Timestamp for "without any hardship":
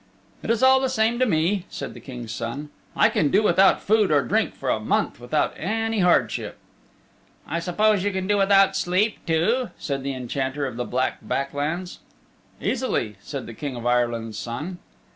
5.19-6.57